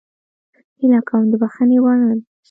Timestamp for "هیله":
0.79-0.99